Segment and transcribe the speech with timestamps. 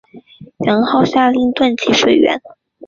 [0.65, 2.41] 元昊下令断其水源。